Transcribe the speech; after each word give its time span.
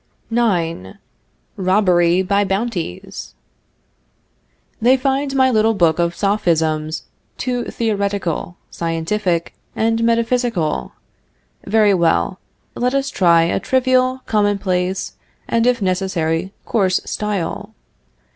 IX. 0.35 0.97
ROBBERY 1.57 2.23
BY 2.23 2.43
BOUNTIES. 2.43 3.35
They 4.81 4.97
find 4.97 5.35
my 5.35 5.51
little 5.51 5.75
book 5.75 5.99
of 5.99 6.15
Sophisms 6.15 7.03
too 7.37 7.65
theoretical, 7.65 8.57
scientific, 8.71 9.53
and 9.75 10.03
metaphysical. 10.03 10.93
Very 11.67 11.93
well. 11.93 12.39
Let 12.73 12.95
us 12.95 13.11
try 13.11 13.43
a 13.43 13.59
trivial, 13.59 14.21
commonplace, 14.25 15.13
and, 15.47 15.67
if 15.67 15.83
necessary, 15.83 16.51
coarse 16.65 16.99
style. 17.05 17.75